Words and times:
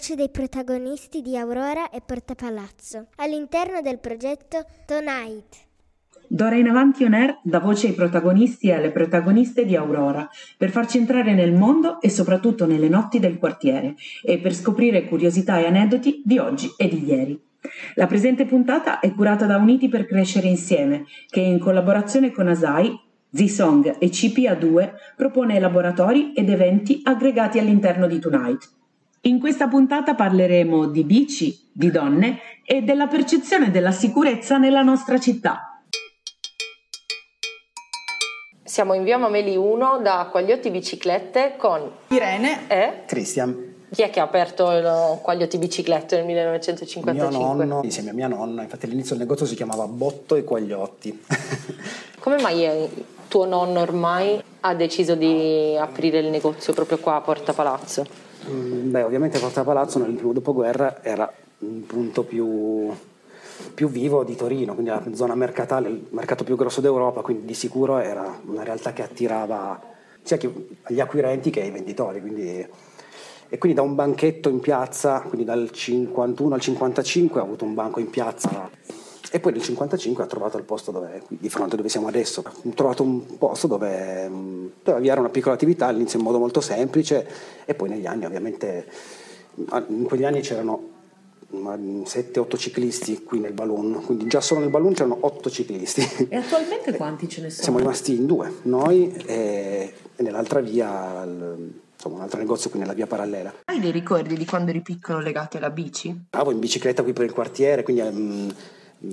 Voce 0.00 0.16
dei 0.16 0.30
protagonisti 0.30 1.20
di 1.20 1.36
Aurora 1.36 1.90
e 1.90 2.00
Portapalazzo 2.00 3.08
all'interno 3.16 3.82
del 3.82 3.98
progetto 3.98 4.64
Tonight. 4.86 5.56
D'ora 6.26 6.56
in 6.56 6.68
avanti 6.68 7.04
On 7.04 7.12
Air 7.12 7.40
dà 7.42 7.58
voce 7.58 7.88
ai 7.88 7.92
protagonisti 7.92 8.68
e 8.68 8.72
alle 8.72 8.92
protagoniste 8.92 9.66
di 9.66 9.76
Aurora 9.76 10.26
per 10.56 10.70
farci 10.70 10.96
entrare 10.96 11.34
nel 11.34 11.52
mondo 11.52 12.00
e 12.00 12.08
soprattutto 12.08 12.64
nelle 12.64 12.88
notti 12.88 13.18
del 13.18 13.36
quartiere 13.36 13.94
e 14.22 14.38
per 14.38 14.54
scoprire 14.54 15.04
curiosità 15.04 15.58
e 15.58 15.66
aneddoti 15.66 16.22
di 16.24 16.38
oggi 16.38 16.72
e 16.78 16.88
di 16.88 17.04
ieri. 17.04 17.38
La 17.96 18.06
presente 18.06 18.46
puntata 18.46 19.00
è 19.00 19.12
curata 19.12 19.44
da 19.44 19.58
Uniti 19.58 19.90
per 19.90 20.06
Crescere 20.06 20.48
Insieme, 20.48 21.04
che 21.28 21.40
in 21.40 21.58
collaborazione 21.58 22.30
con 22.30 22.48
Asai, 22.48 22.98
Z-Song 23.30 23.96
e 23.98 24.06
CPA2 24.06 24.92
propone 25.14 25.60
laboratori 25.60 26.32
ed 26.32 26.48
eventi 26.48 27.02
aggregati 27.04 27.58
all'interno 27.58 28.06
di 28.06 28.18
Tonight. 28.18 28.78
In 29.24 29.38
questa 29.38 29.68
puntata 29.68 30.14
parleremo 30.14 30.86
di 30.86 31.04
bici, 31.04 31.68
di 31.70 31.90
donne 31.90 32.38
e 32.64 32.80
della 32.80 33.06
percezione 33.06 33.70
della 33.70 33.90
sicurezza 33.90 34.56
nella 34.56 34.80
nostra 34.80 35.20
città. 35.20 35.82
Siamo 38.64 38.94
in 38.94 39.04
via 39.04 39.18
Mameli 39.18 39.56
1 39.56 39.98
da 39.98 40.26
Quagliotti 40.30 40.70
Biciclette 40.70 41.56
con 41.58 41.90
Irene 42.08 42.66
e 42.66 43.02
Cristian. 43.04 43.74
Chi 43.92 44.00
è 44.00 44.08
che 44.08 44.20
ha 44.20 44.22
aperto 44.22 44.70
il 44.70 45.18
Quagliotti 45.20 45.58
Biciclette 45.58 46.16
nel 46.16 46.24
1955? 46.24 47.12
Mio 47.12 47.28
nonno, 47.28 47.80
insieme 47.82 48.10
a 48.10 48.14
mia 48.14 48.28
nonna, 48.28 48.62
infatti 48.62 48.86
all'inizio 48.86 49.16
il 49.16 49.20
negozio 49.20 49.44
si 49.44 49.54
chiamava 49.54 49.86
Botto 49.86 50.34
e 50.34 50.44
Quagliotti. 50.44 51.24
Come 52.20 52.40
mai 52.40 52.88
tuo 53.28 53.44
nonno 53.44 53.80
ormai 53.80 54.42
ha 54.60 54.74
deciso 54.74 55.14
di 55.14 55.76
aprire 55.78 56.20
il 56.20 56.28
negozio 56.28 56.72
proprio 56.72 56.96
qua 56.96 57.16
a 57.16 57.20
Porta 57.20 57.52
Palazzo? 57.52 58.28
Mm, 58.50 58.90
beh, 58.90 59.02
ovviamente 59.02 59.38
Porta 59.38 59.62
Palazzo 59.62 59.98
nel 59.98 60.14
primo 60.14 60.32
dopoguerra 60.32 61.02
era 61.02 61.32
un 61.58 61.86
punto 61.86 62.24
più, 62.24 62.90
più 63.74 63.88
vivo 63.88 64.24
di 64.24 64.34
Torino, 64.34 64.74
quindi 64.74 64.90
la 64.90 65.02
zona 65.12 65.34
mercatale, 65.34 65.88
il 65.88 66.06
mercato 66.10 66.44
più 66.44 66.56
grosso 66.56 66.80
d'Europa, 66.80 67.20
quindi 67.20 67.46
di 67.46 67.54
sicuro 67.54 67.98
era 67.98 68.40
una 68.46 68.64
realtà 68.64 68.92
che 68.92 69.02
attirava 69.02 69.80
sia 70.22 70.38
gli 70.88 71.00
acquirenti 71.00 71.50
che 71.50 71.60
i 71.60 71.70
venditori. 71.70 72.20
Quindi 72.20 72.66
e 73.52 73.58
quindi 73.58 73.76
da 73.76 73.82
un 73.82 73.96
banchetto 73.96 74.48
in 74.48 74.60
piazza, 74.60 75.22
quindi 75.22 75.44
dal 75.44 75.70
51 75.72 76.54
al 76.54 76.60
55 76.60 77.40
ha 77.40 77.42
avuto 77.42 77.64
un 77.64 77.74
banco 77.74 77.98
in 77.98 78.08
piazza 78.08 78.70
e 79.30 79.38
poi 79.38 79.52
nel 79.52 79.62
55 79.62 80.24
ha 80.24 80.26
trovato 80.26 80.58
il 80.58 80.64
posto 80.64 80.90
dove, 80.90 81.22
di 81.28 81.48
fronte 81.48 81.76
dove 81.76 81.88
siamo 81.88 82.08
adesso, 82.08 82.42
ha 82.44 82.52
trovato 82.74 83.02
un 83.02 83.38
posto 83.38 83.66
dove, 83.66 84.28
dove 84.82 84.96
avviare 84.96 85.20
una 85.20 85.28
piccola 85.28 85.54
attività 85.54 85.86
all'inizio 85.86 86.18
in 86.18 86.24
modo 86.24 86.38
molto 86.38 86.60
semplice 86.60 87.26
e 87.64 87.74
poi 87.74 87.88
negli 87.88 88.06
anni 88.06 88.24
ovviamente, 88.24 88.86
in 89.54 90.04
quegli 90.04 90.24
anni 90.24 90.40
c'erano 90.40 90.88
7-8 91.52 92.56
ciclisti 92.56 93.22
qui 93.22 93.38
nel 93.38 93.52
balloon, 93.52 94.02
quindi 94.04 94.26
già 94.26 94.40
solo 94.40 94.60
nel 94.60 94.70
balloon 94.70 94.94
c'erano 94.94 95.18
8 95.20 95.50
ciclisti. 95.50 96.26
E 96.28 96.36
attualmente 96.36 96.92
quanti 96.94 97.28
ce 97.28 97.42
ne 97.42 97.50
sono? 97.50 97.62
Siamo 97.62 97.78
rimasti 97.78 98.14
in 98.14 98.26
due, 98.26 98.52
noi 98.62 99.12
e, 99.26 99.92
e 100.16 100.22
nell'altra 100.22 100.60
via... 100.60 101.22
Il, 101.22 101.72
insomma 102.00 102.16
un 102.16 102.22
altro 102.22 102.38
negozio 102.38 102.70
qui 102.70 102.78
nella 102.78 102.94
via 102.94 103.06
parallela. 103.06 103.52
Hai 103.66 103.78
dei 103.78 103.90
ricordi 103.90 104.34
di 104.34 104.46
quando 104.46 104.70
eri 104.70 104.80
piccolo 104.80 105.18
legati 105.18 105.58
alla 105.58 105.68
bici? 105.68 106.08
Andavo 106.30 106.50
in 106.50 106.58
bicicletta 106.58 107.02
qui 107.02 107.12
per 107.12 107.26
il 107.26 107.32
quartiere, 107.32 107.82
quindi 107.82 108.00
um, 108.00 108.54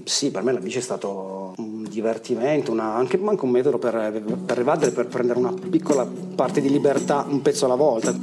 sì, 0.04 0.32
per 0.32 0.44
me 0.44 0.52
la 0.52 0.60
bici 0.60 0.78
è 0.78 0.82
stato 0.82 1.54
un 1.58 1.84
divertimento, 1.84 2.72
una, 2.72 2.96
anche, 2.96 3.20
anche 3.24 3.46
un 3.46 3.52
metodo 3.52 3.78
per, 3.78 4.24
per 4.46 4.59
evadere, 4.59 4.92
per 4.92 5.08
prendere 5.08 5.40
una 5.40 5.53
piccola 5.53 6.06
parte 6.36 6.62
di 6.62 6.70
libertà 6.70 7.25
un 7.28 7.42
pezzo 7.42 7.66
alla 7.66 7.75
volta. 7.75 8.14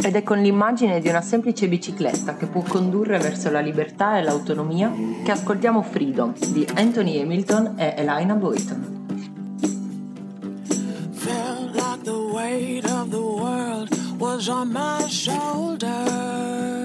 Ed 0.00 0.14
è 0.14 0.22
con 0.22 0.38
l'immagine 0.38 1.00
di 1.00 1.08
una 1.08 1.20
semplice 1.20 1.68
bicicletta 1.68 2.36
che 2.36 2.46
può 2.46 2.62
condurre 2.62 3.18
verso 3.18 3.50
la 3.50 3.60
libertà 3.60 4.18
e 4.18 4.22
l'autonomia 4.22 4.92
che 5.22 5.30
ascoltiamo 5.32 5.82
Freedom 5.82 6.32
di 6.48 6.66
Anthony 6.74 7.20
Hamilton 7.20 7.74
e 7.76 7.94
Elina 7.96 8.34
Boyton. 8.34 8.96
weight 12.38 12.84
of 12.84 13.10
the 13.10 13.20
world 13.20 13.88
was 14.18 14.48
on 14.48 14.72
my 14.72 15.06
shoulders. 15.08 16.77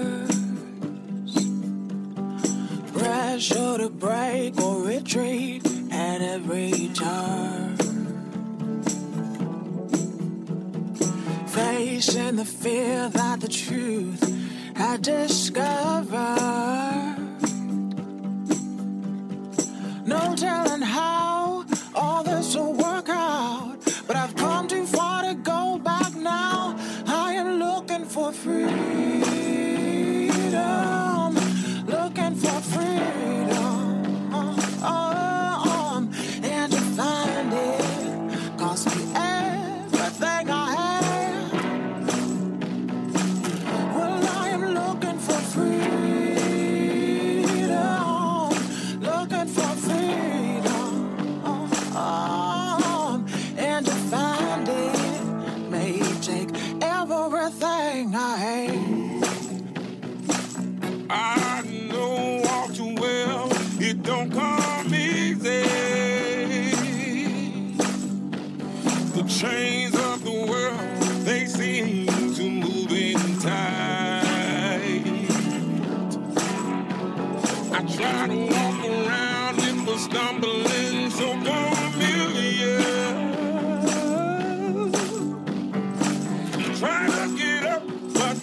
Pressure 3.34 3.78
to 3.78 3.90
break 3.90 4.60
or 4.62 4.84
retreat 4.84 5.66
at 5.90 6.20
every 6.22 6.88
turn. 6.94 7.76
Facing 11.48 12.36
the 12.36 12.44
fear 12.44 13.08
that 13.08 13.40
the 13.40 13.48
truth 13.48 14.22
I 14.76 14.98
discovered. 14.98 16.16
No 20.06 20.36
telling 20.36 20.82
how 20.82 21.64
all 21.92 22.22
this 22.22 22.54
will 22.54 22.74
work 22.74 23.08
out, 23.08 23.78
but 24.06 24.14
I've 24.14 24.36
come 24.36 24.68
too 24.68 24.86
far 24.86 25.24
to 25.24 25.34
go 25.34 25.80
back 25.82 26.14
now. 26.14 26.76
I 27.08 27.32
am 27.32 27.58
looking 27.58 28.04
for 28.04 28.30
freedom, 28.30 29.13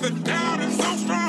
the 0.02 0.10
doubt 0.10 0.60
is 0.62 0.78
so 0.78 0.96
strong. 0.96 1.21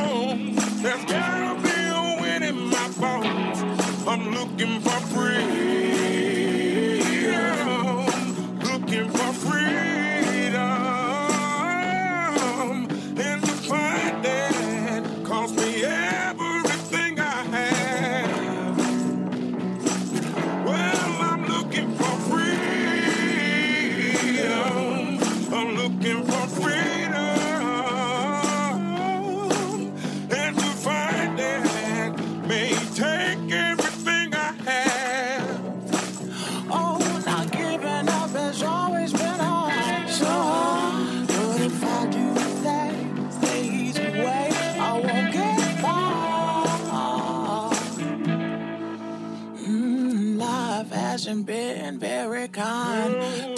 Hasn't 51.23 51.47
been 51.47 51.99
very 51.99 52.49
kind 52.49 53.52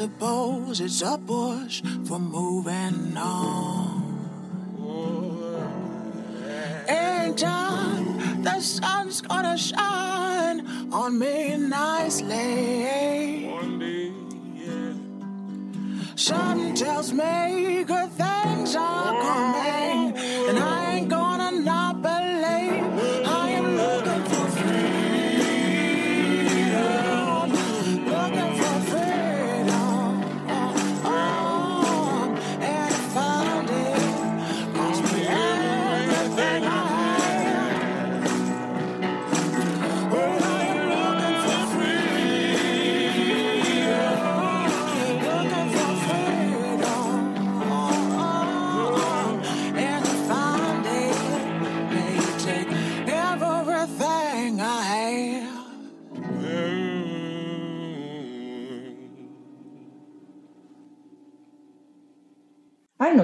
suppose 0.00 0.80
it's 0.80 1.02
a 1.02 1.18
push 1.26 1.82
for 2.06 2.18
moving 2.18 3.14
on. 3.18 4.00
In 6.88 7.34
time, 7.36 8.42
the 8.42 8.60
sun's 8.60 9.20
gonna 9.20 9.58
shine 9.58 10.66
on 10.90 11.18
me 11.18 11.54
nicely. 11.58 13.52
Something 16.16 16.74
tells 16.74 17.12
me 17.12 17.84
good 17.84 18.10
things 18.12 18.76
are 18.76 19.12
coming, 19.28 20.16
and 20.48 20.58
I 20.58 20.89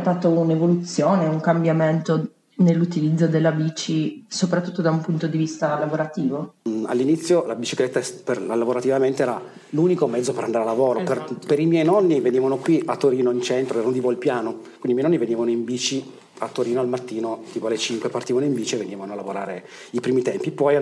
notato 0.06 0.28
un'evoluzione, 0.30 1.26
un 1.26 1.40
cambiamento 1.40 2.28
nell'utilizzo 2.58 3.26
della 3.26 3.50
bici, 3.50 4.24
soprattutto 4.28 4.80
da 4.80 4.90
un 4.90 5.00
punto 5.00 5.26
di 5.26 5.36
vista 5.36 5.76
lavorativo? 5.78 6.54
Mm, 6.68 6.84
All'inizio 6.86 7.44
la 7.44 7.54
bicicletta 7.56 8.00
per- 8.24 8.40
lavorativamente 8.40 9.22
era 9.22 9.40
l'unico 9.70 10.06
mezzo 10.06 10.32
per 10.32 10.44
andare 10.44 10.64
a 10.64 10.66
lavoro. 10.66 11.02
Per, 11.02 11.36
per 11.44 11.58
i 11.58 11.66
miei 11.66 11.84
nonni 11.84 12.20
venivano 12.20 12.56
qui 12.56 12.80
a 12.86 12.96
Torino 12.96 13.30
in 13.32 13.42
centro, 13.42 13.78
erano 13.78 13.92
di 13.92 14.00
Volpiano, 14.00 14.52
quindi 14.78 14.90
i 14.90 14.94
miei 14.94 15.02
nonni 15.02 15.18
venivano 15.18 15.50
in 15.50 15.64
bici 15.64 16.04
a 16.38 16.48
Torino 16.48 16.80
al 16.80 16.88
mattino, 16.88 17.42
tipo 17.50 17.66
alle 17.66 17.78
5 17.78 18.10
partivano 18.10 18.44
in 18.44 18.52
bici 18.54 18.74
e 18.74 18.78
venivano 18.78 19.12
a 19.12 19.16
lavorare 19.16 19.66
i 19.92 20.00
primi 20.00 20.22
tempi. 20.22 20.50
Poi 20.50 20.78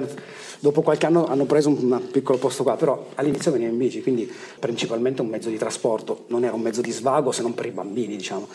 dopo 0.60 0.82
qualche 0.82 1.06
anno 1.06 1.26
hanno 1.26 1.44
preso 1.44 1.68
un 1.70 2.02
piccolo 2.10 2.38
posto 2.38 2.62
qua, 2.64 2.74
però 2.76 3.06
all'inizio 3.14 3.52
veniva 3.52 3.70
in 3.70 3.78
bici, 3.78 4.02
quindi 4.02 4.30
principalmente 4.58 5.22
un 5.22 5.28
mezzo 5.28 5.48
di 5.48 5.56
trasporto, 5.56 6.24
non 6.28 6.44
era 6.44 6.54
un 6.54 6.60
mezzo 6.60 6.80
di 6.80 6.90
svago 6.90 7.30
se 7.32 7.42
non 7.42 7.54
per 7.54 7.66
i 7.66 7.70
bambini, 7.70 8.16
diciamo. 8.16 8.48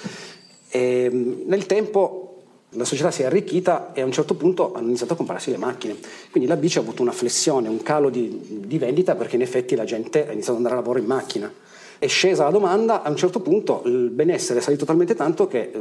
E, 0.70 1.10
mm, 1.12 1.42
nel 1.46 1.66
tempo 1.66 2.30
la 2.74 2.86
società 2.86 3.10
si 3.10 3.24
è 3.24 3.26
arricchita 3.26 3.94
e 3.94 4.02
a 4.02 4.06
un 4.06 4.12
certo 4.12 4.36
punto 4.36 4.74
hanno 4.74 4.88
iniziato 4.88 5.14
a 5.14 5.16
comprarsi 5.16 5.50
le 5.50 5.58
macchine. 5.58 5.96
Quindi 6.30 6.48
la 6.48 6.56
bici 6.56 6.78
ha 6.78 6.82
avuto 6.82 7.02
una 7.02 7.12
flessione, 7.12 7.68
un 7.68 7.82
calo 7.82 8.10
di, 8.10 8.62
di 8.66 8.78
vendita 8.78 9.16
perché 9.16 9.36
in 9.36 9.42
effetti 9.42 9.76
la 9.76 9.86
gente 9.86 10.28
ha 10.28 10.32
iniziato 10.32 10.52
ad 10.52 10.58
andare 10.58 10.76
a 10.76 10.78
lavoro 10.78 11.00
in 11.00 11.06
macchina. 11.06 11.52
È 11.98 12.08
scesa 12.08 12.46
la 12.46 12.52
domanda, 12.52 13.02
a 13.02 13.10
un 13.10 13.18
certo 13.18 13.42
punto 13.42 13.82
il 13.86 14.10
benessere 14.12 14.60
è 14.60 14.62
salito 14.62 14.86
talmente 14.86 15.16
tanto 15.16 15.48
che 15.48 15.72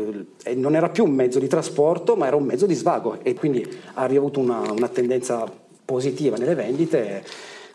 eh, 0.43 0.55
non 0.55 0.75
era 0.75 0.88
più 0.88 1.05
un 1.05 1.12
mezzo 1.12 1.38
di 1.38 1.46
trasporto 1.46 2.17
ma 2.17 2.26
era 2.26 2.35
un 2.35 2.44
mezzo 2.44 2.67
di 2.67 2.75
svago 2.75 3.19
e 3.23 3.35
quindi 3.35 3.64
ha 3.94 4.05
riavuto 4.06 4.40
una, 4.40 4.69
una 4.73 4.88
tendenza 4.88 5.49
positiva 5.85 6.37
nelle 6.37 6.56
vendite 6.56 7.25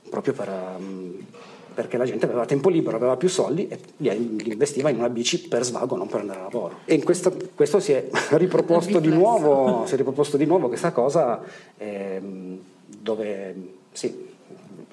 proprio 0.10 0.34
per, 0.34 0.50
ehm, 0.50 1.26
perché 1.74 1.98
la 1.98 2.06
gente 2.06 2.26
aveva 2.26 2.46
tempo 2.46 2.70
libero, 2.70 2.96
aveva 2.98 3.18
più 3.18 3.30
soldi 3.30 3.68
e 3.68 3.80
li 3.98 4.40
investiva 4.46 4.90
in 4.90 4.98
una 4.98 5.10
bici 5.10 5.40
per 5.48 5.64
svago, 5.64 5.96
non 5.96 6.08
per 6.08 6.22
andare 6.22 6.40
a 6.40 6.44
lavoro. 6.44 6.80
E 6.86 6.94
in 6.94 7.04
questo, 7.04 7.36
questo 7.56 7.80
si 7.80 7.92
è 7.92 8.08
riproposto 8.32 9.00
di 9.00 9.10
nuovo, 9.10 9.86
si 9.86 9.94
è 9.94 9.98
riproposto 9.98 10.38
di 10.38 10.46
nuovo 10.46 10.68
questa 10.68 10.92
cosa 10.92 11.42
ehm, 11.78 12.60
dove 12.86 13.56
sì, 13.92 14.32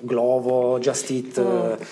Glovo, 0.01 0.79
Just 0.79 1.11
Eat, 1.11 1.39
eh, 1.39 1.85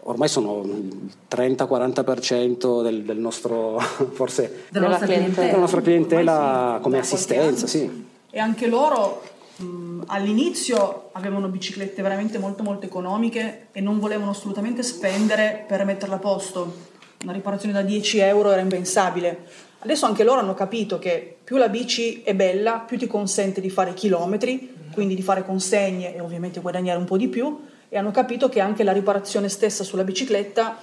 ormai 0.00 0.28
sono 0.28 0.62
il 0.64 1.10
30-40% 1.30 2.82
del, 2.82 3.02
del 3.02 3.18
nostro, 3.18 3.78
forse, 4.12 4.64
Della 4.70 4.88
nostra 4.88 5.06
clientela. 5.06 5.34
clientela. 5.34 5.46
della 5.46 5.58
nostra 5.58 5.80
clientela 5.80 6.74
sì, 6.76 6.82
come 6.82 6.98
assistenza, 6.98 7.66
sì. 7.66 8.10
E 8.30 8.38
anche 8.38 8.66
loro 8.66 9.22
mh, 9.62 10.04
all'inizio 10.06 11.10
avevano 11.12 11.48
biciclette 11.48 12.02
veramente 12.02 12.38
molto 12.38 12.62
molto 12.62 12.86
economiche 12.86 13.68
e 13.72 13.80
non 13.80 13.98
volevano 13.98 14.30
assolutamente 14.30 14.82
spendere 14.82 15.64
per 15.66 15.84
metterla 15.84 16.16
a 16.16 16.18
posto. 16.18 16.90
Una 17.22 17.32
riparazione 17.32 17.72
da 17.72 17.82
10 17.82 18.18
euro 18.18 18.50
era 18.50 18.60
impensabile. 18.60 19.46
Adesso 19.78 20.06
anche 20.06 20.24
loro 20.24 20.40
hanno 20.40 20.54
capito 20.54 20.98
che 20.98 21.36
più 21.42 21.56
la 21.56 21.68
bici 21.68 22.22
è 22.22 22.34
bella, 22.34 22.78
più 22.78 22.98
ti 22.98 23.06
consente 23.06 23.60
di 23.60 23.70
fare 23.70 23.94
chilometri, 23.94 24.74
quindi 24.92 25.14
di 25.14 25.22
fare 25.22 25.44
consegne 25.44 26.14
e 26.14 26.20
ovviamente 26.20 26.60
guadagnare 26.60 26.98
un 26.98 27.04
po' 27.04 27.16
di 27.16 27.28
più, 27.28 27.60
e 27.88 27.98
hanno 27.98 28.10
capito 28.10 28.48
che 28.48 28.60
anche 28.60 28.84
la 28.84 28.92
riparazione 28.92 29.48
stessa 29.48 29.84
sulla 29.84 30.04
bicicletta 30.04 30.78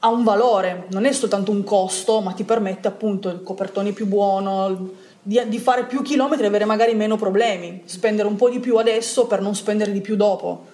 ha 0.00 0.08
un 0.08 0.22
valore, 0.22 0.86
non 0.90 1.04
è 1.06 1.12
soltanto 1.12 1.50
un 1.50 1.64
costo, 1.64 2.20
ma 2.20 2.32
ti 2.32 2.44
permette 2.44 2.86
appunto 2.86 3.28
il 3.28 3.42
copertone 3.42 3.92
più 3.92 4.06
buono, 4.06 4.90
di, 5.28 5.38
di 5.46 5.58
fare 5.58 5.84
più 5.84 6.00
chilometri 6.00 6.44
e 6.44 6.48
avere 6.48 6.64
magari 6.64 6.94
meno 6.94 7.16
problemi, 7.16 7.82
spendere 7.84 8.26
un 8.26 8.36
po' 8.36 8.48
di 8.48 8.60
più 8.60 8.76
adesso 8.76 9.26
per 9.26 9.42
non 9.42 9.54
spendere 9.54 9.92
di 9.92 10.00
più 10.00 10.16
dopo. 10.16 10.68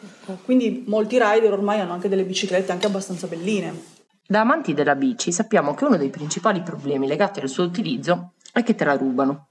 Quindi 0.44 0.84
molti 0.86 1.18
rider 1.18 1.52
ormai 1.52 1.80
hanno 1.80 1.92
anche 1.92 2.08
delle 2.08 2.24
biciclette 2.24 2.70
anche 2.70 2.86
abbastanza 2.86 3.26
belline. 3.26 3.92
Da 4.24 4.40
amanti 4.40 4.72
della 4.72 4.94
bici 4.94 5.32
sappiamo 5.32 5.74
che 5.74 5.84
uno 5.84 5.96
dei 5.96 6.08
principali 6.08 6.62
problemi 6.62 7.08
legati 7.08 7.40
al 7.40 7.48
suo 7.48 7.64
utilizzo 7.64 8.34
è 8.52 8.62
che 8.62 8.76
te 8.76 8.84
la 8.84 8.96
rubano. 8.96 9.48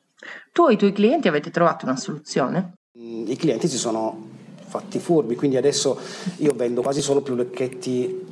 Tu 0.54 0.70
e 0.70 0.74
i 0.74 0.78
tuoi 0.78 0.94
clienti 0.94 1.28
avete 1.28 1.52
trovato 1.52 1.86
una 1.86 1.98
soluzione? 1.98 2.76
Mm, 2.98 3.26
I 3.28 3.36
clienti 3.36 3.68
si 3.68 3.78
sono 3.78 4.30
fatti 4.74 4.98
furbi, 4.98 5.36
quindi 5.36 5.56
adesso 5.56 6.00
io 6.38 6.54
vendo 6.56 6.82
quasi 6.82 7.00
solo 7.04 7.22
più 7.22 7.36
lucchetti, 7.36 8.26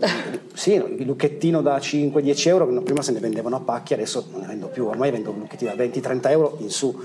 sì, 0.53 0.73
il 0.73 1.05
lucchettino 1.05 1.61
da 1.61 1.77
5-10 1.77 2.47
euro, 2.47 2.65
prima 2.81 3.03
se 3.03 3.11
ne 3.11 3.19
vendevano 3.19 3.57
a 3.57 3.59
pacchi, 3.59 3.93
adesso 3.93 4.25
non 4.31 4.41
ne 4.41 4.47
vendo 4.47 4.65
più, 4.67 4.87
ormai 4.87 5.11
vendo 5.11 5.31
lucchetti 5.37 5.65
da 5.65 5.73
20-30 5.75 6.29
euro 6.31 6.57
in 6.61 6.71
su, 6.71 6.99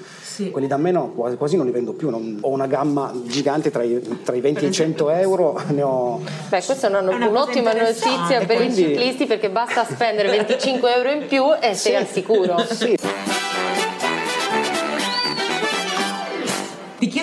quelli 0.50 0.66
da 0.66 0.78
meno 0.78 1.10
quasi, 1.14 1.36
quasi 1.36 1.56
non 1.56 1.66
li 1.66 1.72
vendo 1.72 1.92
più, 1.92 2.08
non- 2.08 2.38
ho 2.40 2.48
una 2.48 2.66
gamma 2.66 3.12
gigante 3.26 3.70
tra 3.70 3.82
i, 3.82 4.00
tra 4.24 4.34
i 4.34 4.40
20 4.40 4.64
e 4.64 4.68
i 4.68 4.72
100 4.72 5.10
euro, 5.10 5.60
ne 5.68 5.82
ho... 5.82 6.20
Beh, 6.48 6.62
questa 6.64 6.86
è 6.86 6.90
una- 6.90 7.00
È 7.10 7.14
una 7.14 7.28
un'ottima 7.28 7.74
notizia 7.74 8.42
per 8.46 8.56
quindi- 8.56 8.80
i 8.80 8.84
ciclisti 8.86 9.26
perché 9.26 9.50
basta 9.50 9.84
spendere 9.84 10.30
25 10.30 10.94
euro 10.94 11.10
in 11.10 11.26
più 11.26 11.42
e 11.60 11.74
sei 11.74 11.96
al 11.96 12.06
sicuro. 12.06 12.56
Sì, 12.70 12.96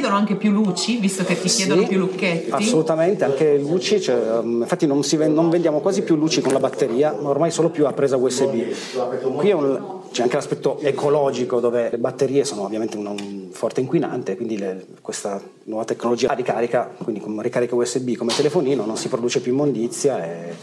chiedono 0.03 0.15
anche 0.19 0.35
più 0.35 0.51
luci, 0.51 0.97
visto 0.97 1.23
che 1.23 1.39
ti 1.39 1.47
chiedono 1.47 1.81
Sì, 1.83 1.87
più 1.87 1.99
lucchetti. 1.99 2.51
Assolutamente, 2.51 3.23
anche 3.23 3.57
luci, 3.57 4.01
cioè, 4.01 4.39
um, 4.39 4.61
infatti 4.61 4.85
non, 4.85 5.01
si 5.01 5.15
ven- 5.15 5.33
non 5.33 5.49
vendiamo 5.49 5.79
quasi 5.79 6.01
più 6.01 6.15
luci 6.17 6.41
con 6.41 6.51
la 6.51 6.59
batteria, 6.59 7.15
ma 7.17 7.29
ormai 7.29 7.51
solo 7.51 7.69
più 7.69 7.85
a 7.87 7.93
presa 7.93 8.17
USB. 8.17 8.73
Qui 9.37 9.49
è 9.49 9.53
un- 9.53 10.01
c'è 10.11 10.23
anche 10.23 10.35
l'aspetto 10.35 10.77
ecologico 10.81 11.61
dove 11.61 11.89
le 11.89 11.97
batterie 11.97 12.43
sono 12.43 12.63
ovviamente 12.63 12.97
un, 12.97 13.05
un 13.07 13.47
forte 13.51 13.79
inquinante, 13.79 14.35
quindi 14.35 14.57
le- 14.57 14.85
questa 15.01 15.41
nuova 15.63 15.85
tecnologia 15.85 16.33
ricarica, 16.33 16.91
quindi 17.01 17.21
con 17.21 17.39
ricarica 17.41 17.73
USB 17.75 18.15
come 18.15 18.33
telefonino 18.35 18.85
non 18.85 18.97
si 18.97 19.07
produce 19.07 19.39
più 19.39 19.53
immondizia 19.53 20.21
e, 20.21 20.53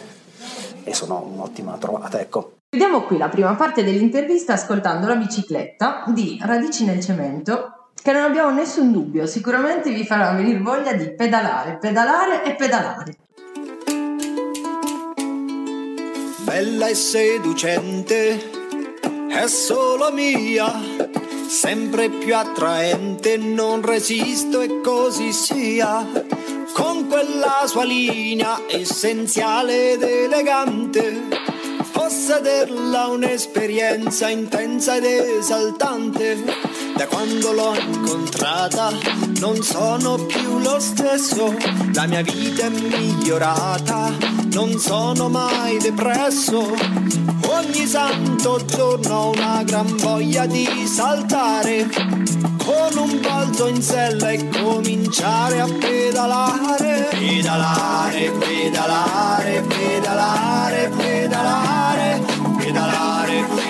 e 0.85 0.93
sono 0.95 1.27
un'ottima 1.33 1.77
trovata. 1.81 2.21
Ecco. 2.21 2.53
Chiudiamo 2.69 3.03
qui 3.05 3.17
la 3.17 3.29
prima 3.29 3.55
parte 3.55 3.83
dell'intervista 3.83 4.53
ascoltando 4.53 5.07
la 5.09 5.17
bicicletta 5.17 6.05
di 6.15 6.39
Radici 6.41 6.85
nel 6.85 7.01
Cemento, 7.01 7.80
che 8.03 8.13
non 8.13 8.23
abbiamo 8.23 8.51
nessun 8.51 8.93
dubbio, 8.93 9.27
sicuramente 9.27 9.91
vi 9.91 10.05
farà 10.05 10.33
venire 10.33 10.59
voglia 10.59 10.93
di 10.93 11.11
pedalare, 11.11 11.79
pedalare 11.79 12.45
e 12.45 12.55
pedalare. 12.55 13.17
bella 16.51 16.89
e 16.89 16.97
seducente, 16.97 18.51
è 19.29 19.47
solo 19.47 20.11
mia, 20.11 20.69
sempre 21.47 22.09
più 22.09 22.35
attraente, 22.35 23.37
non 23.37 23.83
resisto 23.83 24.61
e 24.61 24.81
così 24.81 25.33
sia, 25.33 26.05
con 26.73 27.07
quella 27.07 27.63
sua 27.67 27.85
linea 27.85 28.63
essenziale 28.67 29.93
ed 29.93 30.03
elegante, 30.03 31.29
possederla 31.93 33.07
un'esperienza 33.07 34.29
intensa 34.29 34.97
ed 34.97 35.05
esaltante. 35.05 36.70
Da 37.01 37.07
quando 37.07 37.53
l'ho 37.53 37.75
incontrata 37.77 38.93
non 39.39 39.63
sono 39.63 40.17
più 40.17 40.59
lo 40.59 40.79
stesso, 40.79 41.57
la 41.95 42.07
mia 42.07 42.21
vita 42.21 42.67
è 42.67 42.69
migliorata, 42.69 44.13
non 44.53 44.79
sono 44.79 45.31
mai 45.31 45.79
depresso. 45.79 46.59
Ogni 47.49 47.87
santo 47.87 48.63
giorno 48.67 49.15
ho 49.15 49.31
una 49.31 49.63
gran 49.63 49.97
voglia 49.97 50.45
di 50.45 50.69
saltare, 50.87 51.89
con 52.59 52.99
un 52.99 53.19
balzo 53.23 53.69
in 53.69 53.81
sella 53.81 54.33
e 54.33 54.51
cominciare 54.51 55.59
a 55.59 55.69
pedalare. 55.73 57.09
Pedalare, 57.13 58.31
pedalare, 58.31 59.63
pedalare, 59.63 60.91
pedalare, 60.91 60.91
pedalare, 60.99 62.23
pedalare, 62.59 63.70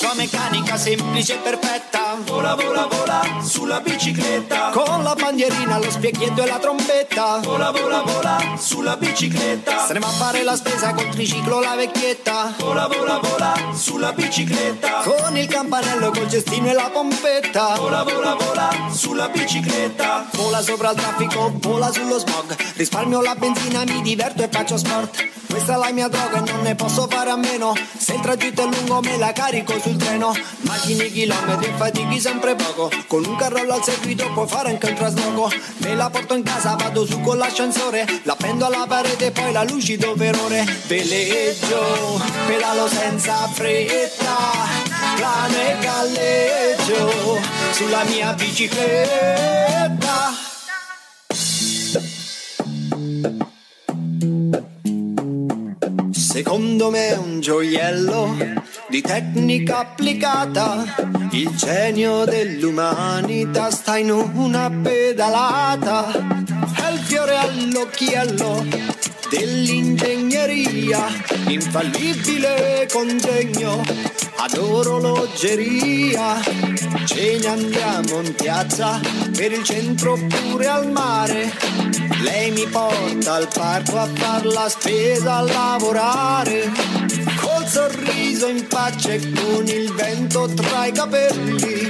sua 0.00 0.14
meccanica 0.14 0.78
semplice 0.78 1.34
e 1.34 1.36
perfetta. 1.36 2.16
Vola, 2.24 2.54
vola, 2.54 2.86
vola 2.86 3.20
sulla 3.42 3.80
bicicletta. 3.80 4.70
Con 4.70 5.02
la 5.02 5.14
bandierina, 5.14 5.78
lo 5.78 5.90
specchietto 5.90 6.42
e 6.42 6.46
la 6.46 6.58
trombetta. 6.58 7.40
Vola, 7.42 7.70
vola, 7.70 8.00
vola 8.00 8.38
sulla 8.56 8.96
bicicletta. 8.96 9.78
Staremo 9.80 10.06
a 10.06 10.10
fare 10.10 10.42
la 10.42 10.56
spesa 10.56 10.94
col 10.94 11.10
triciclo 11.10 11.60
la 11.60 11.74
vecchietta. 11.74 12.54
Vola, 12.60 12.86
vola, 12.86 13.18
vola 13.18 13.52
sulla 13.74 14.12
bicicletta. 14.12 15.02
Con 15.02 15.36
il 15.36 15.46
campanello, 15.46 16.10
col 16.12 16.30
cestino 16.30 16.70
e 16.70 16.72
la 16.72 16.88
pompetta. 16.90 17.74
Vola, 17.76 18.02
vola, 18.02 18.34
vola 18.36 18.70
sulla 18.90 19.28
bicicletta. 19.28 20.26
Vola 20.32 20.62
sopra 20.62 20.92
il 20.92 20.96
traffico, 20.96 21.52
vola 21.56 21.92
sullo 21.92 22.18
smog. 22.18 22.56
Risparmio 22.76 23.20
la 23.20 23.34
benzina, 23.34 23.84
mi 23.84 24.00
diverto 24.00 24.42
e 24.42 24.48
faccio 24.50 24.78
sport. 24.78 25.28
Questa 25.50 25.74
è 25.74 25.76
la 25.76 25.90
mia 25.92 26.06
droga 26.06 26.38
e 26.38 26.50
non 26.52 26.62
ne 26.62 26.74
posso 26.76 27.08
fare 27.10 27.30
a 27.30 27.36
meno. 27.36 27.74
Se 27.98 28.14
il 28.14 28.20
tragitto 28.20 28.62
è 28.62 28.66
lungo 28.66 29.00
me 29.00 29.18
la 29.18 29.32
carico 29.32 29.72
sul 29.90 29.96
treno. 29.96 30.32
Macini 30.60 31.10
chilometri 31.10 31.66
e 31.66 31.72
fatichi 31.76 32.20
sempre 32.20 32.54
poco. 32.54 32.90
Con 33.06 33.24
un 33.24 33.36
carrello 33.36 33.74
al 33.74 33.82
seguito 33.82 34.30
puoi 34.32 34.46
fare 34.46 34.70
anche 34.70 34.88
un 34.88 34.94
trasloco. 34.94 35.50
Me 35.78 35.94
la 35.94 36.08
porto 36.10 36.34
in 36.34 36.42
casa, 36.42 36.76
vado 36.76 37.04
su 37.04 37.20
con 37.20 37.38
l'ascensore. 37.38 38.06
La 38.24 38.32
appendo 38.32 38.66
alla 38.66 38.86
parete 38.86 39.26
e 39.26 39.30
poi 39.32 39.52
la 39.52 39.64
lucido 39.64 40.14
per 40.16 40.38
ore. 40.38 40.64
Veleggio, 40.86 42.20
pedalo 42.46 42.88
senza 42.88 43.48
fretta. 43.48 44.36
Plano 45.16 45.54
e 45.54 45.76
galleggio 45.80 47.38
sulla 47.72 48.04
mia 48.04 48.32
bicicletta. 48.34 49.88
Secondo 56.12 56.90
me 56.90 57.08
è 57.08 57.16
un 57.16 57.40
gioiello 57.40 58.59
di 58.90 59.00
tecnica 59.00 59.78
applicata. 59.78 60.84
Il 61.30 61.48
genio 61.54 62.24
dell'umanità 62.24 63.70
sta 63.70 63.96
in 63.96 64.10
una 64.10 64.68
pedalata. 64.68 66.10
È 66.10 66.90
il 66.90 66.98
fiore 66.98 67.36
all'occhiello 67.36 68.66
dell'ingegneria, 69.30 71.06
infallibile 71.46 72.88
congegno 72.92 73.80
ad 74.36 74.56
orologeria. 74.58 76.40
Ce 77.04 77.38
ne 77.40 77.46
andiamo 77.46 78.22
in 78.22 78.34
piazza, 78.34 79.00
per 79.36 79.52
il 79.52 79.62
centro 79.62 80.14
oppure 80.14 80.66
al 80.66 80.90
mare. 80.90 81.52
Lei 82.22 82.50
mi 82.50 82.66
porta 82.66 83.34
al 83.34 83.48
parco 83.54 83.98
a 83.98 84.08
far 84.12 84.44
la 84.46 84.68
spesa, 84.68 85.36
a 85.36 85.42
lavorare. 85.42 87.29
Sorriso 87.70 88.48
in 88.48 88.66
faccia 88.68 89.12
e 89.12 89.20
con 89.32 89.64
il 89.68 89.92
vento 89.94 90.52
tra 90.54 90.86
i 90.86 90.92
capelli. 90.92 91.88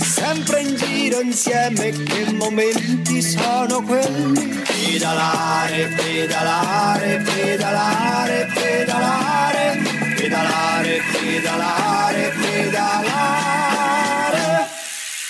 Sempre 0.00 0.60
in 0.62 0.74
giro 0.74 1.20
insieme, 1.20 1.90
che 1.90 2.32
momenti 2.32 3.20
sono 3.20 3.82
quelli. 3.82 4.62
Pedalare, 4.66 5.88
pedalare, 5.94 7.22
pedalare, 7.26 8.50
pedalare, 8.54 9.82
pedalare, 10.16 11.02
pedalare, 11.12 12.32
pedalare. 12.40 13.48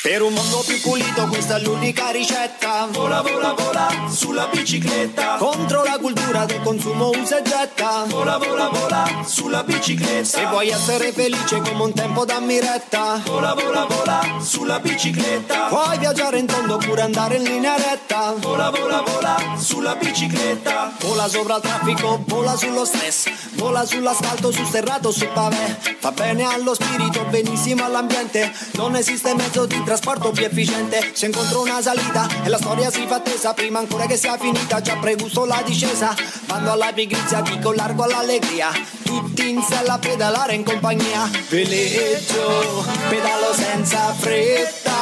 Per 0.00 0.22
un 0.22 0.32
mondo 0.32 0.64
più 0.64 0.80
pulito 0.80 1.26
questa 1.26 1.56
è 1.56 1.60
l'unica 1.60 2.10
ricetta. 2.10 2.86
Vola, 2.92 3.20
vola, 3.20 3.52
vola 3.52 3.88
sulla 4.08 4.48
bicicletta. 4.50 5.36
Contro 5.38 5.82
la 5.82 5.98
cultura 5.98 6.27
del 6.44 6.60
consumo 6.62 7.10
usa 7.10 7.38
e 7.38 7.42
getta. 7.42 8.04
Vola, 8.06 8.38
vola, 8.38 8.68
vola 8.68 9.22
sulla 9.24 9.62
bicicletta. 9.62 10.24
Se 10.24 10.46
vuoi 10.46 10.68
essere 10.68 11.12
felice 11.12 11.60
come 11.60 11.82
un 11.82 11.92
tempo 11.92 12.24
da 12.24 12.40
miretta. 12.40 13.20
Vola, 13.24 13.54
vola, 13.54 13.86
vola 13.86 14.20
sulla 14.40 14.78
bicicletta. 14.78 15.66
Puoi 15.68 15.98
viaggiare 15.98 16.38
in 16.38 16.46
tondo 16.46 16.74
oppure 16.74 17.02
andare 17.02 17.36
in 17.36 17.42
linea 17.42 17.76
retta. 17.76 18.34
Vola, 18.38 18.70
vola, 18.70 19.02
vola 19.02 19.36
sulla 19.56 19.94
bicicletta. 19.94 20.92
Vola 21.00 21.28
sopra 21.28 21.56
il 21.56 21.62
traffico, 21.62 22.22
vola 22.26 22.56
sullo 22.56 22.84
stress. 22.84 23.30
Vola 23.54 23.84
sull'asfalto, 23.84 24.50
sul 24.50 24.66
serrato, 24.66 25.10
sul 25.10 25.28
pavè. 25.28 25.76
Fa 25.98 26.12
bene 26.12 26.44
allo 26.44 26.74
spirito, 26.74 27.24
benissimo 27.24 27.84
all'ambiente. 27.84 28.52
Non 28.72 28.94
esiste 28.96 29.34
mezzo 29.34 29.66
di 29.66 29.82
trasporto 29.84 30.30
più 30.30 30.44
efficiente. 30.44 31.10
Se 31.12 31.26
incontro 31.26 31.62
una 31.62 31.80
salita 31.82 32.26
e 32.44 32.48
la 32.48 32.58
storia 32.58 32.90
si 32.90 33.06
fa 33.06 33.16
attesa, 33.16 33.52
prima 33.54 33.78
ancora 33.78 34.06
che 34.06 34.16
sia 34.16 34.36
finita, 34.38 34.80
già 34.80 34.96
pregusto 34.96 35.44
la 35.44 35.60
discesa. 35.64 36.14
Vado 36.46 36.72
alla 36.72 36.92
pigrizia, 36.92 37.40
dico 37.40 37.72
largo 37.72 38.04
all'allegria. 38.04 38.70
Tutti 39.04 39.48
in 39.48 39.62
sella 39.62 39.94
a 39.94 39.98
pedalare 39.98 40.54
in 40.54 40.64
compagnia. 40.64 41.30
Veleggio, 41.48 42.84
pedalo 43.08 43.52
senza 43.54 44.12
fretta. 44.14 44.96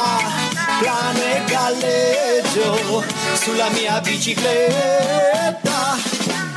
Plano 0.79 1.19
e 1.19 1.43
galleggio 1.47 3.03
sulla 3.33 3.69
mia 3.69 3.99
bicicletta. 4.01 5.97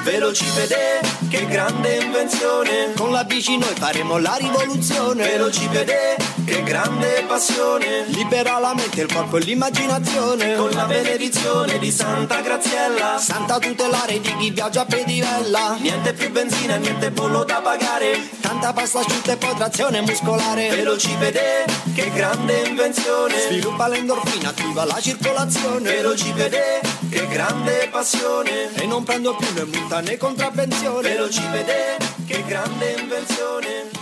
Velocipede, 0.02 1.00
che 1.28 1.46
grande 1.46 1.98
invenzione. 2.02 2.92
Con 2.96 3.12
la 3.12 3.24
bici 3.24 3.56
noi 3.58 3.74
faremo 3.76 4.18
la 4.18 4.36
rivoluzione. 4.38 5.24
Velocipede, 5.24 6.16
che 6.50 6.64
grande 6.64 7.24
passione. 7.28 8.06
Libera 8.06 8.58
la 8.58 8.74
mente, 8.74 9.02
il 9.02 9.12
corpo 9.12 9.36
e 9.36 9.40
l'immaginazione. 9.40 10.56
Con 10.56 10.70
la 10.70 10.84
benedizione 10.84 11.78
di 11.78 11.92
Santa 11.92 12.40
Graziella. 12.40 13.18
Santa 13.18 13.60
tutelare 13.60 14.20
di 14.20 14.36
chi 14.36 14.50
viaggia 14.50 14.80
a 14.80 14.84
pedivella. 14.84 15.76
Niente 15.78 16.12
più 16.12 16.28
benzina, 16.32 16.74
niente 16.74 17.12
bollo 17.12 17.44
da 17.44 17.60
pagare. 17.60 18.28
Tanta 18.40 18.72
pasta 18.72 18.98
asciutta 18.98 19.32
e 19.32 19.36
poi 19.36 19.54
trazione 19.54 20.00
muscolare. 20.00 20.70
Velocipede, 20.70 21.66
che 21.94 22.10
grande 22.12 22.62
invenzione. 22.66 23.38
Sviluppa 23.46 23.86
l'endorfina, 23.86 24.48
attiva 24.48 24.84
la 24.84 25.00
circolazione. 25.00 25.88
Velocipede, 25.88 26.80
che 27.10 27.28
grande 27.28 27.88
passione. 27.92 28.74
E 28.74 28.86
non 28.86 29.04
prendo 29.04 29.36
più 29.36 29.46
né 29.54 29.64
multa 29.66 30.00
né 30.00 30.16
contravvenzione. 30.16 31.10
Velocipede, 31.10 31.96
che 32.26 32.42
grande 32.44 32.96
invenzione. 32.98 33.99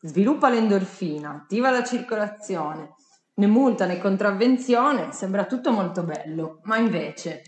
Sviluppa 0.00 0.48
l'endorfina, 0.48 1.30
attiva 1.42 1.70
la 1.70 1.82
circolazione, 1.82 2.94
né 3.34 3.46
multa 3.48 3.84
né 3.84 3.98
contravvenzione, 3.98 5.10
sembra 5.10 5.44
tutto 5.44 5.72
molto 5.72 6.04
bello, 6.04 6.60
ma 6.62 6.76
invece 6.76 7.42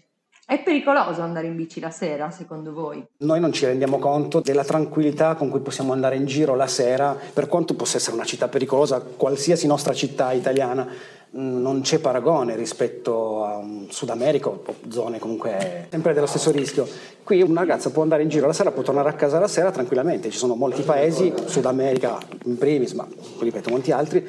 è 0.44 0.60
pericoloso 0.60 1.22
andare 1.22 1.46
in 1.46 1.54
bici 1.54 1.78
la 1.78 1.92
sera, 1.92 2.28
secondo 2.32 2.72
voi? 2.72 3.06
Noi 3.18 3.38
non 3.38 3.52
ci 3.52 3.66
rendiamo 3.66 4.00
conto 4.00 4.40
della 4.40 4.64
tranquillità 4.64 5.36
con 5.36 5.48
cui 5.48 5.60
possiamo 5.60 5.92
andare 5.92 6.16
in 6.16 6.26
giro 6.26 6.56
la 6.56 6.66
sera, 6.66 7.16
per 7.32 7.46
quanto 7.46 7.76
possa 7.76 7.98
essere 7.98 8.16
una 8.16 8.24
città 8.24 8.48
pericolosa, 8.48 9.00
qualsiasi 9.00 9.68
nostra 9.68 9.94
città 9.94 10.32
italiana, 10.32 10.88
non 11.32 11.80
c'è 11.82 11.98
paragone 11.98 12.56
rispetto 12.56 13.44
a 13.44 13.56
un 13.58 13.86
Sud 13.88 14.10
America 14.10 14.48
o 14.48 14.62
zone 14.88 15.18
comunque 15.18 15.86
sempre 15.90 16.12
dello 16.12 16.26
stesso 16.26 16.50
rischio. 16.50 16.88
Qui 17.22 17.42
una 17.42 17.60
ragazza 17.60 17.90
può 17.90 18.02
andare 18.02 18.22
in 18.22 18.28
giro 18.28 18.46
la 18.46 18.52
sera, 18.52 18.72
può 18.72 18.82
tornare 18.82 19.08
a 19.08 19.12
casa 19.12 19.38
la 19.38 19.46
sera 19.46 19.70
tranquillamente. 19.70 20.30
Ci 20.30 20.38
sono 20.38 20.56
molti 20.56 20.82
paesi, 20.82 21.32
Sud 21.44 21.66
America 21.66 22.18
in 22.44 22.58
primis, 22.58 22.92
ma 22.92 23.06
ripeto 23.38 23.70
molti 23.70 23.92
altri, 23.92 24.26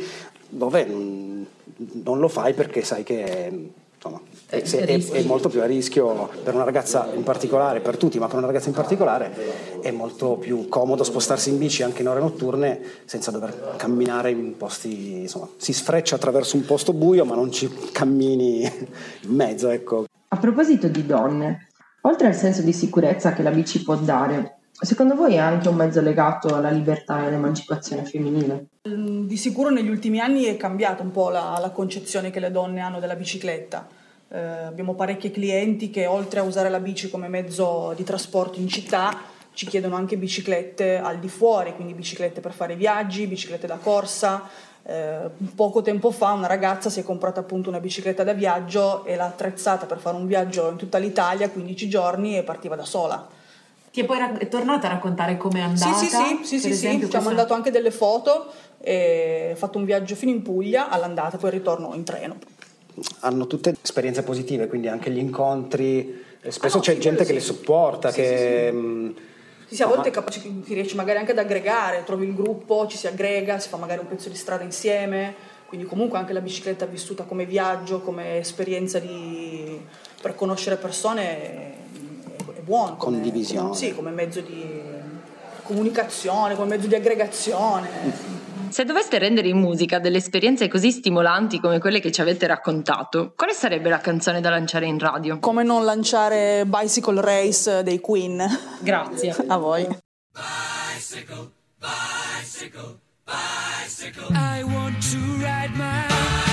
dove 0.48 0.86
non 0.86 2.20
lo 2.20 2.27
fai 2.27 2.53
perché 2.53 2.84
sai 2.84 3.03
che 3.03 3.72
insomma, 4.03 4.20
è, 4.48 4.65
se- 4.65 4.84
è- 4.84 5.00
è 5.00 5.24
molto 5.24 5.48
più 5.48 5.62
a 5.62 5.65
rischio 5.65 6.29
per 6.43 6.55
una 6.55 6.63
ragazza 6.63 7.10
in 7.13 7.22
particolare, 7.22 7.81
per 7.81 7.98
tutti, 7.98 8.17
ma 8.17 8.25
per 8.25 8.38
una 8.38 8.48
ragazza 8.48 8.70
in 8.70 8.74
particolare 8.74 9.79
è 9.81 9.91
molto 9.91 10.38
più 10.38 10.67
comodo 10.67 11.03
spostarsi 11.03 11.50
in 11.51 11.60
bici 11.60 11.84
anche 11.84 12.01
in 12.01 12.08
ore 12.08 12.20
notturne 12.20 12.81
senza 13.05 13.29
dover 13.29 13.75
camminare 13.77 14.31
in 14.31 14.58
posti, 14.58 15.20
insomma, 15.22 15.48
si 15.58 15.72
sfreccia 15.72 16.15
attraverso 16.15 16.55
un 16.55 16.65
posto 16.65 16.93
buio 16.93 17.25
ma 17.25 17.36
non 17.36 17.51
ci 17.51 17.70
cammini 17.91 18.62
in 19.22 19.36
mezzo, 19.36 19.70
ecco. 19.70 20.05
A 20.29 20.38
proposito 20.38 20.88
di 20.88 21.05
donne, 21.05 21.67
oltre 22.01 22.27
al 22.27 22.36
senso 22.36 22.63
di 22.63 22.74
sicurezza 22.74 23.34
che 23.34 23.43
la 23.43 23.51
bici 23.51 23.84
può 23.84 23.96
dare, 23.96 24.61
secondo 24.86 25.16
voi 25.16 25.36
è 25.36 25.38
anche 25.38 25.68
un 25.70 25.76
mezzo 25.76 26.02
legato 26.02 26.56
alla 26.56 26.70
libertà 26.70 27.24
e 27.24 27.28
all'emancipazione 27.28 28.04
femminile? 28.06 28.66
Mm, 28.88 29.26
Di 29.28 29.38
sicuro 29.38 29.70
negli 29.70 29.90
ultimi 29.90 30.20
anni 30.20 30.44
è 30.44 30.58
cambiata 30.58 31.04
un 31.04 31.12
po' 31.12 31.30
la, 31.30 31.58
la 31.60 31.70
concezione 31.70 32.32
che 32.32 32.40
le 32.40 32.52
donne 32.52 32.82
hanno 32.82 33.00
della 33.00 33.16
bicicletta. 33.16 33.88
Eh, 34.30 34.40
abbiamo 34.40 34.96
parecchi 34.96 35.30
clienti 35.30 35.90
che 35.90 36.06
oltre 36.06 36.40
a 36.40 36.44
usare 36.44 36.70
la 36.70 36.80
bici 36.80 37.10
come 37.10 37.28
mezzo 37.28 37.94
di 37.96 38.04
trasporto 38.04 38.60
in 38.60 38.68
città 38.68 39.18
ci 39.54 39.66
chiedono 39.66 39.96
anche 39.96 40.18
biciclette 40.18 40.98
al 40.98 41.20
di 41.20 41.28
fuori, 41.28 41.76
quindi 41.76 41.94
biciclette 41.94 42.40
per 42.40 42.54
fare 42.54 42.76
viaggi, 42.76 43.28
biciclette 43.28 43.68
da 43.68 43.76
corsa. 43.76 44.48
Eh, 44.84 45.30
poco 45.54 45.82
tempo 45.82 46.10
fa 46.10 46.32
una 46.32 46.48
ragazza 46.48 46.90
si 46.90 47.02
è 47.02 47.04
comprata 47.04 47.42
appunto 47.42 47.70
una 47.70 47.80
bicicletta 47.80 48.24
da 48.24 48.34
viaggio 48.34 49.06
e 49.06 49.16
l'ha 49.16 49.26
attrezzata 49.26 49.86
per 49.86 50.00
fare 50.00 50.16
un 50.16 50.26
viaggio 50.26 50.70
in 50.70 50.78
tutta 50.78 50.98
l'Italia, 50.98 51.50
15 51.50 51.90
giorni 51.90 52.38
e 52.38 52.44
partiva 52.44 52.76
da 52.76 52.86
sola. 52.86 53.40
Ti 53.92 54.00
è 54.02 54.06
poi 54.06 54.18
ra- 54.20 54.38
è 54.38 54.48
tornata 54.48 54.88
a 54.88 54.92
raccontare 54.92 55.36
com'è 55.38 55.60
andata? 55.60 55.94
Sì, 55.94 56.08
sì, 56.08 56.40
sì, 56.44 56.60
sì, 56.60 56.74
sì, 56.76 57.08
ci 57.10 57.16
ha 57.16 57.20
mandato 57.22 57.54
anche 57.54 57.72
delle 57.72 57.92
foto 57.92 58.50
e 58.80 59.50
ha 59.52 59.56
fatto 59.56 59.78
un 59.78 59.84
viaggio 59.86 60.16
fino 60.16 60.32
in 60.32 60.42
Puglia 60.42 60.88
all'andata, 60.90 61.38
poi 61.38 61.50
il 61.50 61.58
ritorno 61.58 61.94
in 61.94 62.04
treno. 62.06 62.38
hanno 63.20 63.48
tutte 63.48 63.76
esperienze 63.82 64.24
positive, 64.24 64.68
quindi 64.68 64.88
anche 64.88 65.12
gli 65.12 65.18
incontri, 65.18 66.24
e 66.42 66.52
spesso 66.52 66.76
Ah, 66.76 66.80
no, 66.80 66.84
c'è 66.86 66.94
sì, 66.94 67.00
gente 67.00 67.26
che 67.26 67.34
le 67.34 67.42
Sì, 68.12 68.22
che 68.22 68.68
sì, 68.72 68.76
mh, 68.78 69.16
Sì, 69.68 69.76
sì, 69.76 69.84
a 69.84 69.88
volte 69.88 70.08
è 70.10 70.12
capace 70.12 70.42
che 70.42 70.50
ti 70.62 70.74
riesci 70.74 70.96
magari 70.96 71.20
anche 71.20 71.32
ad 71.32 71.38
aggregare, 71.40 72.04
trovi 72.06 72.26
il 72.28 72.34
gruppo, 72.34 72.88
ci 72.88 72.98
si 72.98 73.08
aggrega, 73.08 73.60
si 73.60 73.68
fa 73.70 73.76
magari 73.78 74.00
un 74.00 74.08
pezzo 74.08 74.30
di 74.30 74.36
strada 74.36 74.64
insieme, 74.64 75.34
quindi 75.68 75.86
comunque 75.86 76.18
anche 76.18 76.32
la 76.34 76.42
bicicletta 76.42 76.86
vissuta 76.86 77.24
come 77.24 77.46
viaggio, 77.46 78.00
come 78.02 78.38
esperienza 78.38 79.00
di- 79.00 79.80
per 80.22 80.36
conoscere 80.36 80.76
persone 80.78 81.22
è, 81.24 81.76
è 81.81 81.81
buono. 82.72 82.96
come- 82.96 83.18
Condivisione. 83.20 83.62
come- 83.63 83.75
sì, 83.75 83.94
come 83.94 84.12
mezzo 84.12 84.40
di 84.42 84.80
comunicazione, 85.63 86.56
come 86.56 86.75
mezzo 86.75 86.88
di 86.88 86.96
aggregazione. 86.96 87.90
Se 88.70 88.86
doveste 88.86 89.18
rendere 89.20 89.50
in 89.50 89.58
musica 89.58 90.00
delle 90.00 90.18
esperienze 90.18 90.70
così 90.70 90.92
stimolanti 90.92 91.60
come 91.60 91.80
quelle 91.80 92.00
che 92.00 92.10
ci 92.12 92.22
avete 92.22 92.48
raccontato, 92.48 93.34
quale 93.36 93.54
sarebbe 93.54 93.90
la 93.90 94.00
canzone 94.00 94.40
da 94.40 94.50
lanciare 94.50 94.86
in 94.86 94.98
radio? 94.98 95.40
Come 95.40 95.63
non 95.63 95.84
lanciare 95.84 96.63
Bicycle 96.66 97.20
Race 97.20 97.84
dei 97.84 98.00
Queen. 98.00 98.42
Grazie. 98.80 99.36
A 99.48 99.58
voi. 99.58 99.86
I 104.34 104.63
want 104.63 104.96
to 105.12 105.18
ride 105.40 105.72
my 105.75 106.50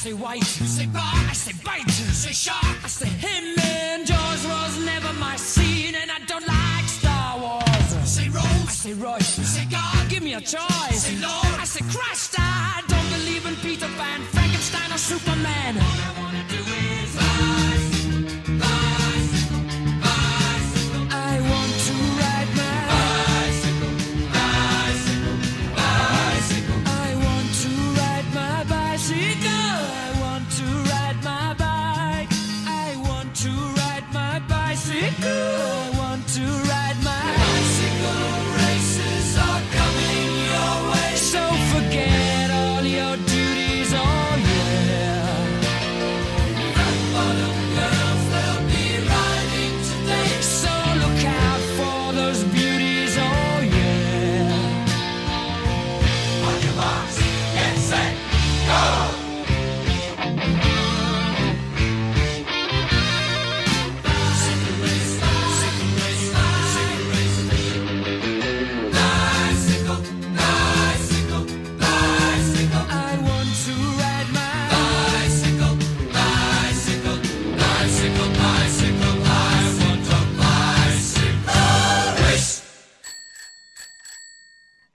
say 0.00 0.14
white. 0.14 0.48
You 0.60 0.66
say 0.66 0.86
bar, 0.86 1.02
I 1.28 1.34
say 1.34 1.52
bite. 1.62 1.84
You 1.86 2.08
say 2.24 2.32
shark, 2.32 2.76
I 2.84 2.88
say 2.88 3.08
him. 3.08 3.44
And 3.58 4.06
Jaws 4.06 4.46
was 4.46 4.78
never 4.82 5.12
my 5.20 5.36
scene, 5.36 5.94
and 5.94 6.10
I 6.10 6.20
don't 6.26 6.46
like 6.46 6.88
Star 6.88 7.38
Wars. 7.38 7.88
You 8.00 8.06
say 8.06 8.28
Rose, 8.30 8.68
I 8.72 8.74
say 8.84 8.94
Royce. 8.94 9.38
You 9.38 9.44
say 9.44 9.66
God, 9.70 10.08
give 10.08 10.22
me 10.22 10.32
a 10.34 10.40
choice. 10.40 11.00
Say 11.04 11.16
Lord, 11.20 11.54
I 11.60 11.66
say 11.66 11.84
Christ. 11.94 12.34
I 12.38 12.82
don't 12.88 13.08
believe 13.16 13.44
in 13.44 13.56
Peter 13.56 13.90
Pan, 13.98 14.20
Frankenstein, 14.34 14.90
or 14.90 14.98
Superman. 15.12 15.76
All 15.76 16.00
I 16.08 16.10
wanna 16.20 16.44
do 16.48 16.60
is 16.96 17.10
rise, 17.20 17.89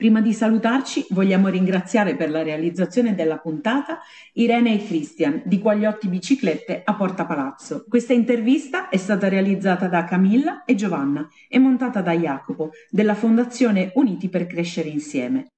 Prima 0.05 0.21
di 0.21 0.33
salutarci 0.33 1.07
vogliamo 1.09 1.47
ringraziare 1.47 2.15
per 2.15 2.29
la 2.29 2.43
realizzazione 2.43 3.15
della 3.15 3.39
puntata 3.39 4.01
Irene 4.33 4.75
e 4.75 4.85
Christian 4.85 5.41
di 5.45 5.57
Quagliotti 5.57 6.07
Biciclette 6.07 6.83
a 6.85 6.93
Porta 6.93 7.25
Palazzo. 7.25 7.85
Questa 7.89 8.13
intervista 8.13 8.89
è 8.89 8.97
stata 8.97 9.27
realizzata 9.29 9.87
da 9.87 10.03
Camilla 10.03 10.63
e 10.63 10.75
Giovanna 10.75 11.27
e 11.49 11.57
montata 11.57 12.01
da 12.01 12.11
Jacopo 12.11 12.69
della 12.91 13.15
Fondazione 13.15 13.93
Uniti 13.95 14.29
per 14.29 14.45
Crescere 14.45 14.89
Insieme. 14.89 15.53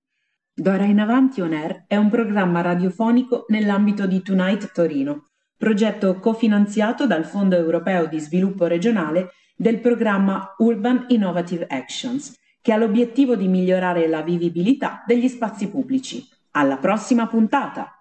D'ora 0.55 0.85
in 0.85 1.01
avanti 1.01 1.41
On 1.41 1.51
Air 1.51 1.83
è 1.85 1.97
un 1.97 2.09
programma 2.09 2.61
radiofonico 2.61 3.43
nell'ambito 3.49 4.07
di 4.07 4.21
Tonight 4.21 4.71
Torino, 4.71 5.27
progetto 5.57 6.19
cofinanziato 6.21 7.05
dal 7.05 7.25
Fondo 7.25 7.57
Europeo 7.57 8.05
di 8.05 8.19
Sviluppo 8.21 8.65
Regionale 8.65 9.31
del 9.57 9.81
programma 9.81 10.53
Urban 10.59 11.03
Innovative 11.09 11.65
Actions, 11.67 12.33
che 12.67 12.73
ha 12.73 12.75
l'obiettivo 12.75 13.37
di 13.37 13.47
migliorare 13.47 14.09
la 14.09 14.21
vivibilità 14.21 15.01
degli 15.07 15.29
spazi 15.29 15.69
pubblici. 15.69 16.27
Alla 16.51 16.75
prossima 16.75 17.25
puntata! 17.25 17.96